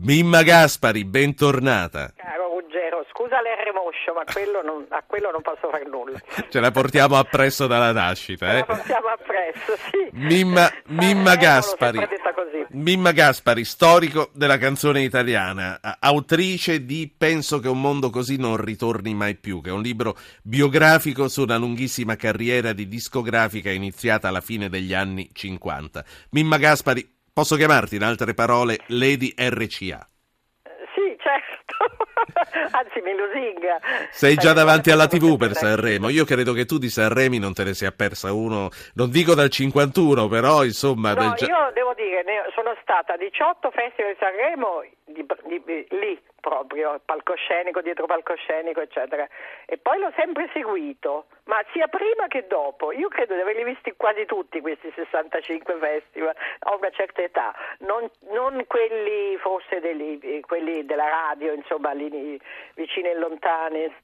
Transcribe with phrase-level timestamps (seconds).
[0.00, 2.12] Mimma Gaspari, bentornata.
[2.14, 6.20] Caro Ruggero, scusa l'R moscio, ma quello non, a quello non posso fare nulla.
[6.48, 8.58] Ce la portiamo appresso dalla nascita, Ce eh?
[8.58, 10.08] la portiamo appresso, sì.
[10.12, 12.08] Mimma, Mimma Sanremo, Gaspari.
[12.70, 19.14] Mimma Gaspari, storico della canzone italiana, autrice di Penso che un mondo così non ritorni
[19.14, 24.42] mai più, che è un libro biografico su una lunghissima carriera di discografica iniziata alla
[24.42, 26.04] fine degli anni 50.
[26.30, 30.08] Mimma Gaspari, posso chiamarti in altre parole Lady RCA?
[30.92, 31.76] Sì, certo.
[32.76, 33.78] Anzi, mi lusinga.
[34.10, 35.68] Sei già Sai, davanti alla TV per sempre.
[35.68, 36.08] Sanremo.
[36.08, 39.50] Io credo che tu di Sanremi non te ne sia persa uno, non dico dal
[39.50, 41.14] 51, però insomma...
[41.14, 45.86] No, del io devo dire, ne- sono stata a 18 festival di Sanremo di- di-
[45.90, 49.28] lì proprio, palcoscenico, dietro palcoscenico, eccetera.
[49.66, 52.90] E poi l'ho sempre seguito, ma sia prima che dopo.
[52.92, 56.34] Io credo di averli visti quasi tutti questi 65 festival,
[56.70, 62.40] ho una certa età, non, non quelli forse degli- quelli della radio, insomma, lì
[62.74, 63.94] vicini e lontani.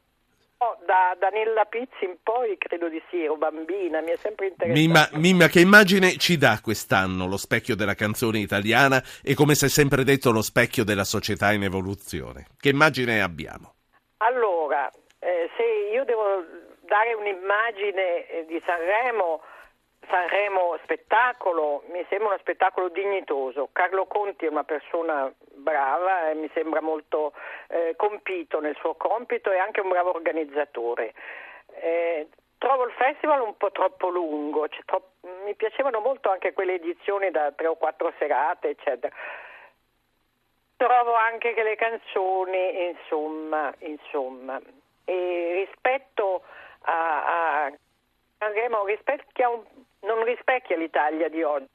[0.57, 4.81] Da Danella Pizzi in poi credo di sì, ero bambina, mi è sempre interessato.
[4.81, 9.67] Mimma, Mimma, che immagine ci dà quest'anno lo specchio della canzone italiana e come si
[9.67, 12.47] è sempre detto lo specchio della società in evoluzione?
[12.59, 13.75] Che immagine abbiamo?
[14.19, 16.45] Allora, eh, se io devo
[16.87, 19.43] dare un'immagine eh, di Sanremo,
[20.09, 23.69] Sanremo spettacolo, mi sembra uno spettacolo dignitoso.
[23.73, 27.33] Carlo Conti è una persona brava e mi sembra molto
[27.69, 31.15] eh, compito nel suo compito e anche un bravo organizzatore.
[31.81, 35.13] Eh, trovo il festival un po' troppo lungo, c'è tro-
[35.45, 39.15] mi piacevano molto anche quelle edizioni da tre o quattro serate, eccetera.
[40.77, 44.61] Trovo anche che le canzoni, insomma, insomma,
[45.05, 46.43] e rispetto
[46.83, 47.73] a, a
[48.45, 49.65] Sanremo rispecchia un-
[50.01, 51.67] non rispecchia l'Italia di oggi,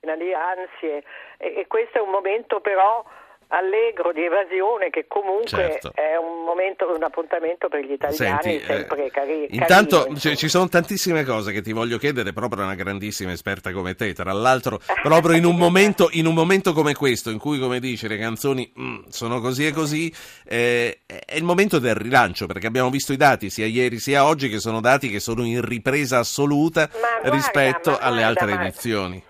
[0.00, 1.02] di ansie.
[1.38, 3.02] E, e questo è un momento però
[3.48, 5.46] allegro di evasione che comunque
[5.80, 5.92] Certo.
[5.94, 10.34] è un momento, un appuntamento per gli italiani Senti, eh, sempre cari- intanto carino, c-
[10.34, 14.12] ci sono tantissime cose che ti voglio chiedere proprio a una grandissima esperta come te.
[14.14, 18.08] Tra l'altro, proprio in un momento, in un momento come questo, in cui, come dici,
[18.08, 20.12] le canzoni mm, sono così e così,
[20.44, 24.48] eh, è il momento del rilancio perché abbiamo visto i dati sia ieri sia oggi
[24.48, 28.54] che sono dati che sono in ripresa assoluta Ma guarda, rispetto ma alle guarda, altre
[28.54, 29.22] ma- edizioni.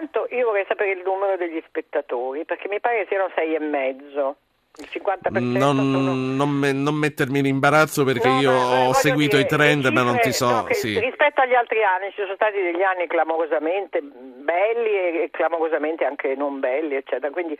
[0.00, 4.36] Intanto io vorrei sapere il numero degli spettatori, perché mi pare siano sei e mezzo.
[4.76, 6.14] Il 50% Non, sono...
[6.14, 9.50] non me- non mettermi in imbarazzo perché No, io ma, eh, ho seguito dire, i
[9.50, 10.50] trend, le ma non ti cifre, so.
[10.50, 10.98] no, sì.
[10.98, 16.34] Rispetto agli altri anni, ci sono stati degli anni clamorosamente belli e, e clamorosamente anche
[16.34, 17.30] non belli, eccetera.
[17.30, 17.58] Quindi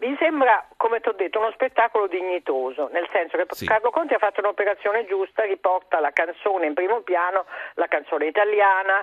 [0.00, 3.66] mi sembra, come ti ho detto, uno spettacolo dignitoso, nel senso che Sì.
[3.66, 7.44] Carlo Conti ha fatto un'operazione giusta, riporta la canzone in primo piano,
[7.74, 9.02] la canzone italiana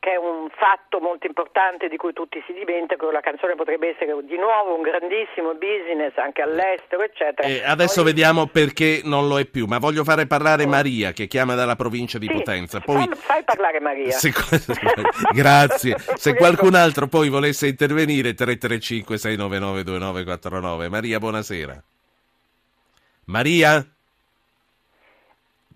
[0.00, 4.14] che è un fatto molto importante di cui tutti si dimenticano, la canzone potrebbe essere
[4.24, 7.48] di nuovo un grandissimo business anche all'estero, eccetera.
[7.48, 11.26] E adesso Poi- vediamo perché non lo è più, ma voglio fare parlare Maria che
[11.26, 12.78] chiama dalla provincia di Sì, Potenza.
[12.80, 14.12] Poi, fai, fai parlare Maria.
[14.12, 14.32] se-
[15.34, 15.96] grazie.
[15.98, 20.88] Se qualcun altro poi volesse intervenire, 335 699 2949.
[20.88, 21.82] Maria, buonasera.
[23.26, 23.84] Maria?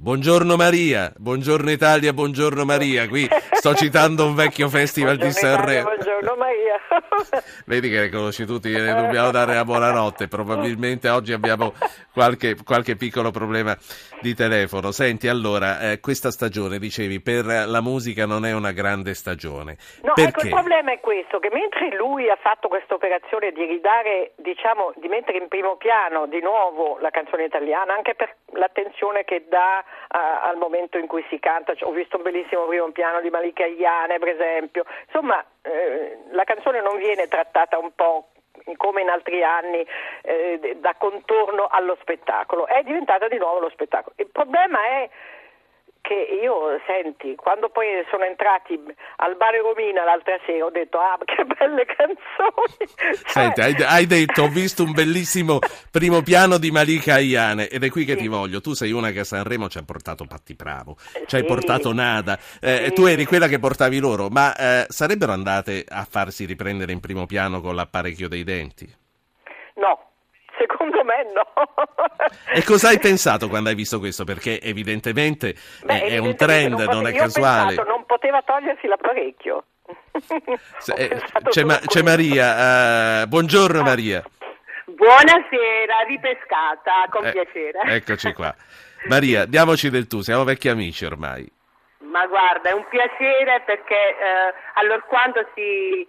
[0.03, 3.07] Buongiorno Maria, buongiorno Italia, buongiorno Maria.
[3.07, 5.95] Qui sto citando un vecchio festival di Buongiorno Italia, Sanremo.
[5.95, 6.81] Buongiorno Maria.
[7.67, 10.27] Vedi che le conosci tutti, gliene dobbiamo dare la buonanotte.
[10.27, 11.73] Probabilmente oggi abbiamo
[12.13, 13.77] qualche, qualche piccolo problema
[14.21, 14.91] di telefono.
[14.91, 19.77] Senti, allora, eh, questa stagione, dicevi, per la musica non è una grande stagione.
[20.03, 20.47] No, ecco, Perché?
[20.49, 25.07] il problema è questo, che mentre lui ha fatto questa operazione di ridare, diciamo, di
[25.07, 30.43] mettere in primo piano di nuovo la canzone italiana, anche per l'attenzione che dà a-
[30.43, 33.65] al momento in cui si canta, Cioè, ho visto un bellissimo primo piano di Malika
[33.67, 38.29] Iane, per esempio, insomma, eh, la canzone non viene trattata un po'
[38.77, 39.85] come in altri anni
[40.23, 44.15] eh, da contorno allo spettacolo, è diventata di nuovo lo spettacolo.
[44.19, 45.09] Il problema è
[46.03, 48.79] che io, senti, quando poi sono entrati
[49.19, 52.91] al bar Romina l'altra sera ho detto, ah, che belle canzoni.
[53.25, 55.61] Senti, hai, hai detto, ho visto un bellissimo
[55.91, 58.19] primo piano di Malika Iane ed è qui che Sì.
[58.19, 58.61] ti voglio.
[58.61, 60.97] Tu sei una che a Sanremo ci ha portato Patti Bravo,
[61.27, 61.47] ci hai Sì.
[61.47, 62.93] portato Nada, eh, Sì.
[62.93, 67.27] tu eri quella che portavi loro, ma eh, sarebbero andate a farsi riprendere in primo
[67.27, 68.93] piano con l'apparecchio dei denti?
[69.75, 70.12] No,
[70.67, 71.47] secondo me no.
[72.55, 74.25] E cosa hai pensato quando hai visto questo?
[74.25, 75.55] Perché evidentemente
[75.85, 77.67] Beh, è, è un evidentemente trend, non non è io ho casuale.
[77.75, 79.65] pensato, non poteva togliersi l'apparecchio.
[80.97, 81.21] Eh,
[81.51, 82.03] C'è, Ma- c'è.
[82.03, 84.23] Maria, eh, buongiorno Maria.
[84.87, 87.81] Buonasera, ripescata, con Eh, piacere.
[87.95, 88.55] Eccoci qua.
[89.09, 91.51] Maria, diamoci del tu, siamo vecchi amici ormai.
[91.99, 96.07] Ma guarda, è un piacere perché eh, allora quando si,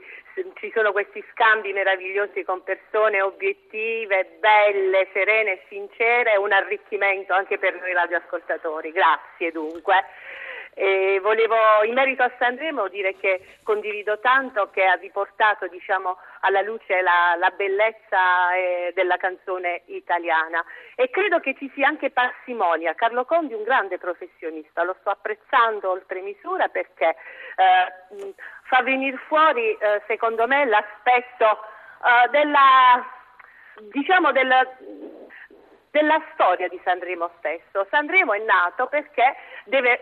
[0.56, 7.57] ci sono questi scambi meravigliosi con persone obiettive, belle, serene e sincere, un arricchimento anche
[7.57, 8.91] per noi radioascoltatori.
[8.91, 10.03] Grazie dunque.
[10.75, 16.61] E volevo in merito a Sanremo dire che condivido tanto che ha riportato diciamo, alla
[16.61, 20.63] luce la, la bellezza eh, della canzone italiana
[20.95, 22.95] e credo che ci sia anche parsimonia.
[22.95, 28.33] Carlo Condi è un grande professionista, lo sto apprezzando oltre misura perché eh,
[28.63, 33.05] fa venire fuori eh, secondo me l'aspetto eh, della,
[33.91, 34.67] diciamo, della
[35.93, 37.85] della storia di Sanremo stesso.
[37.91, 39.35] Sanremo è nato perché
[39.65, 40.01] deve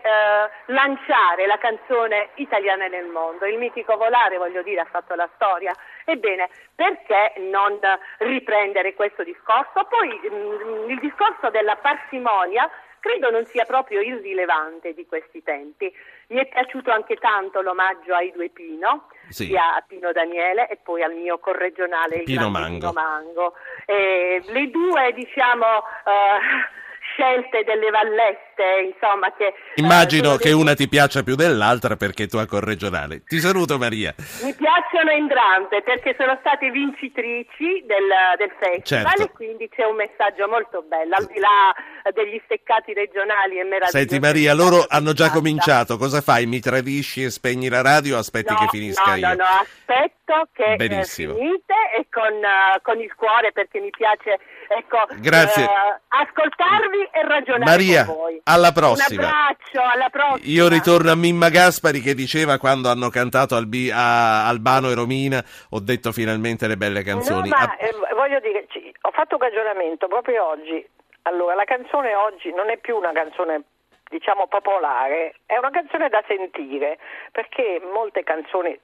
[0.66, 3.46] lanciare la canzone italiana nel mondo.
[3.46, 5.74] Il mitico Volare, voglio dire, ha fatto la storia.
[6.04, 7.78] Ebbene, perché non
[8.18, 9.86] riprendere questo discorso?
[9.88, 12.68] Poi mh, mm, il discorso della parsimonia
[13.02, 15.92] credo non sia proprio irrilevante di questi tempi.
[16.28, 19.46] Mi è piaciuto anche tanto l'omaggio ai due Pino, sì.
[19.46, 22.90] sia a Pino Daniele e poi al mio corregionale Pino Mango.
[22.90, 23.54] Pino Mango.
[23.84, 26.80] E le due, diciamo, uh,
[27.12, 29.54] scelte delle vallette, insomma che...
[29.76, 33.22] Immagino eh, che una ti piaccia più dell'altra perché tu a corregionale.
[33.24, 34.14] Ti saluto Maria.
[34.42, 39.22] Mi piacciono entrambe perché sono state vincitrici del, del festival certo.
[39.22, 41.74] e quindi c'è un messaggio molto bello, al di là
[42.12, 43.98] degli steccati regionali e meravigliosi.
[43.98, 46.46] Senti Maria, loro hanno già cominciato, cosa fai?
[46.46, 49.28] Mi tradisci e spegni la radio o aspetti no, che finisca no, io?
[49.28, 54.38] No, no, aspetto che eh, finite e con, uh, con il cuore perché mi piace
[54.76, 55.64] ecco, Grazie.
[55.64, 55.68] Uh,
[56.08, 58.40] ascoltarvi e ragionare Maria, con voi.
[58.44, 59.22] alla prossima.
[59.22, 60.52] Un abbraccio, alla prossima.
[60.52, 64.94] Io ritorno a Mimma Gaspari che diceva quando hanno cantato al B, a Albano e
[64.94, 67.48] Romina, ho detto finalmente le belle canzoni.
[67.48, 68.66] No, ma eh, voglio dire,
[69.02, 70.86] ho fatto un ragionamento proprio oggi.
[71.22, 73.62] Allora, la canzone oggi non è più una canzone
[74.08, 76.98] diciamo popolare, è una canzone da sentire,
[77.32, 78.78] perché molte canzoni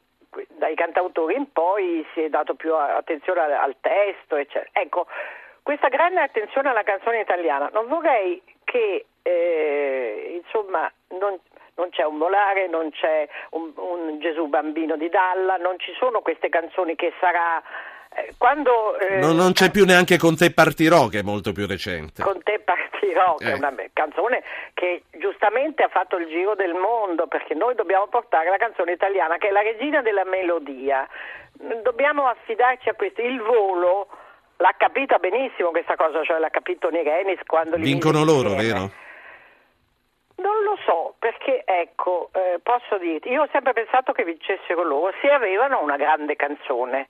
[0.58, 4.70] dai cantautori in poi si è dato più attenzione al, al testo, eccetera.
[4.72, 5.06] Ecco,
[5.68, 11.38] questa grande attenzione alla canzone italiana, non vorrei che eh, insomma non,
[11.74, 16.20] non, c'è un volare, non c'è un, un, Gesù bambino di Dalla, non ci sono
[16.20, 17.62] queste canzoni che sarà
[18.14, 21.66] eh, quando, eh, non, non, c'è più neanche Con te partirò che è molto più
[21.66, 22.22] recente.
[22.22, 24.42] Con te partirò, che è una canzone
[24.72, 29.36] che giustamente ha fatto il giro del mondo perché noi dobbiamo portare la canzone italiana
[29.36, 31.06] che è la regina della melodia.
[31.82, 33.20] Dobbiamo affidarci a questo.
[33.20, 34.08] Il volo
[34.58, 38.90] l'ha capita benissimo questa cosa, cioè l'ha capito Nirenis quando Vincono loro, vero?
[40.38, 45.12] Non lo so, perché ecco, eh, posso dirti, io ho sempre pensato che vincessero loro
[45.20, 47.08] se avevano una grande canzone.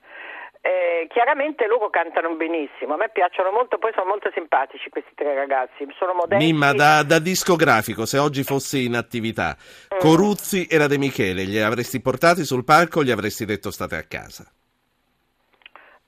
[0.61, 5.33] Eh, chiaramente loro cantano benissimo, a me piacciono molto, poi sono molto simpatici questi tre
[5.33, 6.43] ragazzi, sono modesti.
[6.43, 9.99] Mimma, da, da discografico, se oggi fossi in attività, mm.
[9.99, 13.95] Coruzzi e la De Michele, li avresti portati sul palco o gli avresti detto state
[13.95, 14.51] a casa?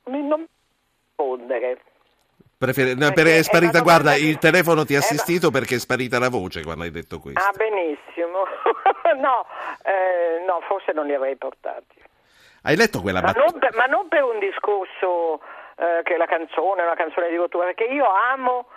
[0.06, 0.46] Non
[1.22, 1.80] rispondere.
[2.58, 5.58] Prefer- no, per, è sparita, è guarda, il telefono ti ha assistito ma...
[5.60, 7.42] perché è sparita la voce quando hai detto questo.
[7.42, 8.46] Ah, benissimo.
[9.18, 9.46] no,
[9.84, 11.98] eh, no, forse non li avrei portati.
[12.64, 13.70] Hai letto quella battuta?
[13.72, 15.42] Ma, ma, non per un discorso
[15.78, 18.68] eh, che la canzone è una canzone di rottura, perché io amo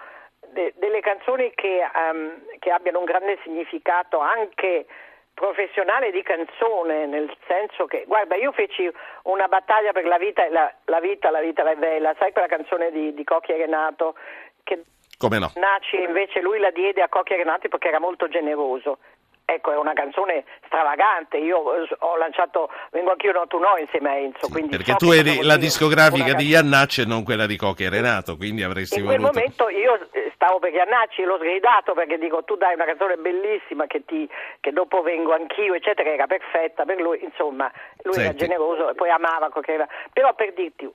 [0.53, 4.87] de- delle canzoni che, um, che abbiano un grande significato anche
[5.35, 8.91] professionale di canzone, nel senso che, guarda, io feci
[9.25, 12.91] una battaglia per la vita, la, la vita, la vita è bella, sai quella canzone
[12.91, 14.15] di, di Cocchi e Renato?
[14.63, 14.83] Che
[15.19, 15.51] Come no?
[15.57, 18.99] Naci invece lui la diede a Cocchi e Renato perché era molto generoso
[19.47, 21.37] Ecco, è una canzone stravagante.
[21.37, 24.47] Io eh, ho lanciato Vengo anch'io, no tu no insieme a Enzo.
[24.47, 27.91] Sì, perché so tu eri la discografica di Iannacci e non quella di Cocchi e
[27.91, 29.21] Renato, quindi avresti In voluto.
[29.21, 32.75] In quel momento io eh, stavo per Iannacci e l'ho sgridato perché dico tu dai
[32.75, 34.29] una canzone bellissima che, ti,
[34.61, 37.23] che dopo vengo anch'io, eccetera, era perfetta per lui.
[37.23, 37.71] Insomma,
[38.03, 38.29] lui Senti.
[38.29, 39.93] era generoso e poi amava Cocchi e Renato.
[40.13, 40.91] Però per dirti,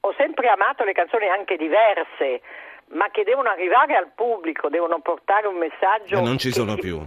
[0.00, 2.42] ho sempre amato le canzoni anche diverse,
[2.88, 6.18] ma che devono arrivare al pubblico, devono portare un messaggio.
[6.18, 6.80] E non ci sono si...
[6.80, 7.00] più.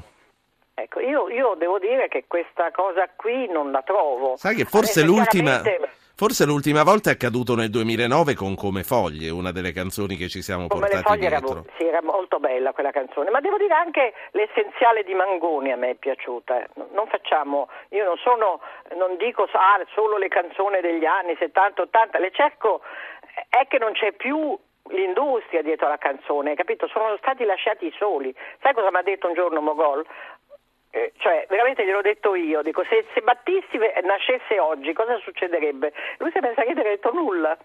[0.77, 4.35] Ecco, io, io, devo dire che questa cosa qui non la trovo.
[4.35, 5.61] Sai che forse l'ultima,
[6.15, 10.41] forse l'ultima volta è accaduto nel 2009 con Come Foglie, una delle canzoni che ci
[10.41, 11.51] siamo Come portati dietro.
[11.51, 15.77] Era, sì, era molto bella quella canzone, ma devo dire anche l'essenziale di Mangoni a
[15.77, 16.67] me è piaciuta.
[16.91, 18.59] Non facciamo, io non sono,
[18.97, 22.81] non dico ah, solo le canzoni degli anni 70-80, le cerco,
[23.47, 26.87] è che non c'è più l'industria dietro alla canzone, capito?
[26.87, 28.35] Sono stati lasciati soli.
[28.61, 30.05] Sai cosa mi ha detto un giorno Mogol?
[30.95, 35.91] Eh, cioè veramente gliel'ho detto io, dico se, se Battisti nascesse oggi cosa succederebbe?
[36.19, 37.57] Lui si è pensato che ha detto nulla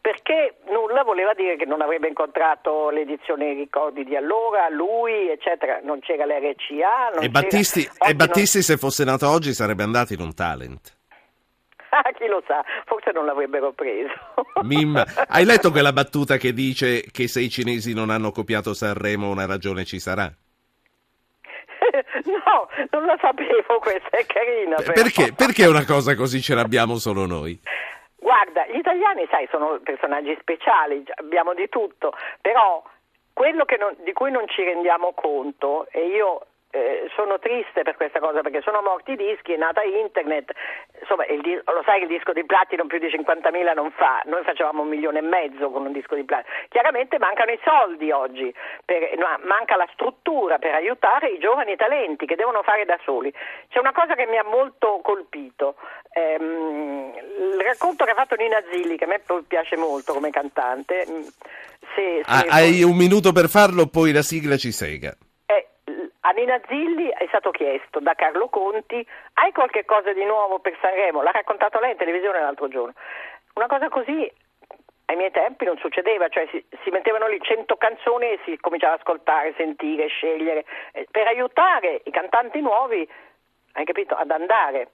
[0.00, 5.98] perché nulla voleva dire che non avrebbe incontrato l'edizione ricordi di allora, lui, eccetera, non
[5.98, 7.10] c'era l'RCA.
[7.14, 8.66] Non e Battisti, e Battisti non...
[8.66, 10.96] se fosse nato oggi sarebbe andato in un talent.
[12.16, 14.12] Chi lo sa, forse non l'avrebbero preso.
[14.62, 19.28] Mim, hai letto quella battuta che dice che se i cinesi non hanno copiato Sanremo
[19.30, 20.32] una ragione ci sarà?
[22.24, 24.76] No, non lo sapevo, questa è carina.
[24.76, 24.92] Però.
[24.92, 25.32] Perché?
[25.32, 27.58] Perché una cosa così ce l'abbiamo solo noi?
[28.16, 32.82] Guarda, gli italiani, sai, sono personaggi speciali, abbiamo di tutto, però
[33.32, 38.18] quello non, di cui non ci rendiamo conto, e io eh, sono triste per questa
[38.18, 40.52] cosa perché sono morti i dischi, è nata internet,
[40.98, 44.42] insomma il, lo sai che il disco di platino più di 50.000 non fa, noi
[44.42, 48.52] facevamo un milione e mezzo con un disco di platino, chiaramente mancano i soldi oggi,
[48.86, 53.30] per, no, manca la struttura per aiutare i giovani talenti che devono fare da soli.
[53.68, 55.76] C'è una cosa che mi ha molto colpito,
[56.12, 57.12] ehm,
[57.54, 61.04] il racconto che ha fatto Nina Zilli, che a me piace molto come cantante.
[61.06, 61.20] Mm,
[61.94, 65.14] se, se ah, hai un minuto per farlo, poi la sigla ci sega.
[66.42, 70.76] A Nina Zilli è stato chiesto da Carlo Conti, hai qualche cosa di nuovo per
[70.80, 71.22] Sanremo?
[71.22, 72.94] L'ha raccontato lei in televisione l'altro giorno.
[73.54, 74.28] Una cosa così
[75.04, 78.94] ai miei tempi non succedeva, cioè si, si mettevano lì cento canzoni e si cominciava
[78.94, 83.08] ad ascoltare, sentire, scegliere, eh, per aiutare i cantanti nuovi,
[83.74, 84.88] hai capito, ad andare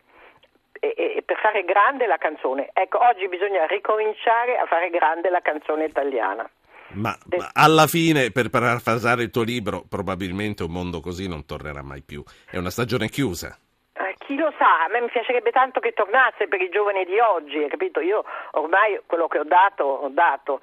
[0.79, 2.69] e, e, per fare grande la canzone.
[2.75, 6.47] Ecco, oggi bisogna ricominciare a fare grande la canzone italiana.
[6.95, 11.83] Ma, ma, alla fine, per parafrasare il tuo libro, probabilmente un mondo così non tornerà
[11.83, 12.23] mai più.
[12.51, 13.57] È una stagione chiusa.
[13.93, 17.19] Eh, chi lo sa, a me mi piacerebbe tanto che tornasse per i giovani di
[17.19, 18.01] oggi, capito?
[18.01, 20.61] Io ormai quello che ho dato, ho dato.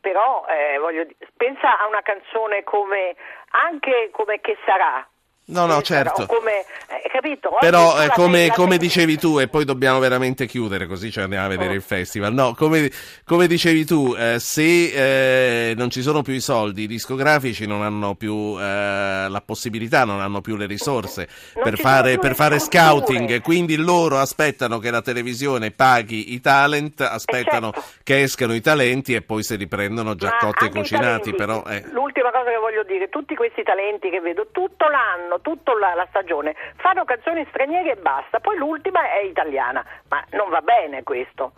[0.00, 1.06] Però eh, voglio,
[1.36, 3.14] pensa a una canzone come
[3.50, 5.06] anche come Che sarà,
[5.48, 6.26] No, no, certo.
[6.26, 7.56] Come, eh, capito?
[7.58, 11.48] Però eh, come, come, dicevi tu, e poi dobbiamo veramente chiudere così ci andiamo a
[11.48, 11.74] vedere oh.
[11.74, 12.34] il festival.
[12.34, 12.90] No, come,
[13.24, 17.82] come dicevi tu, eh, se eh, non ci sono più i soldi, i discografici non
[17.82, 23.40] hanno più eh, la possibilità, non hanno più le risorse per fare, per fare, scouting,
[23.40, 27.88] quindi loro aspettano che la televisione paghi i talent, aspettano certo.
[28.02, 31.34] che escano i talenti e poi si riprendono già Ma cotti e cucinati.
[31.34, 31.84] Però, eh.
[31.90, 36.06] L'ultima cosa che voglio dire, tutti questi talenti che vedo tutto l'anno tutta la, la,
[36.08, 41.52] stagione, fanno canzoni straniere e basta, poi l'ultima è italiana, ma non va bene questo,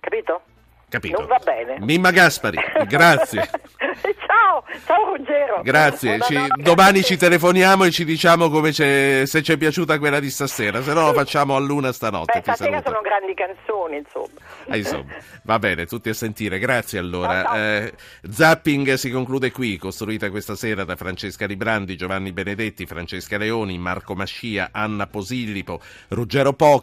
[0.00, 0.42] capito?
[0.88, 1.18] Capito.
[1.18, 1.78] Non va bene.
[1.78, 3.48] Mimma Gaspari, grazie.
[5.30, 5.62] Ruggero.
[5.62, 10.82] Grazie, ci, domani ci telefoniamo e ci diciamo se ci è piaciuta quella di stasera,
[10.82, 12.32] se no lo facciamo a luna stanotte.
[12.34, 14.40] Beh, stasera sono grandi canzoni, insomma.
[14.68, 15.14] Ah, insomma.
[15.44, 17.42] Va bene, tutti a sentire, grazie allora.
[17.42, 17.56] Ciao, ciao.
[17.56, 17.92] Eh,
[18.30, 24.14] zapping si conclude qui, costruita questa sera da Francesca Librandi, Giovanni Benedetti, Francesca Leoni, Marco
[24.14, 26.78] Mascia, Anna Posillipo, Ruggero Pocchi.